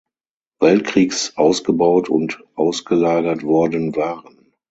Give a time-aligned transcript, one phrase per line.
[0.59, 4.51] Weltkriegs ausgebaut und ausgelagert worden waren.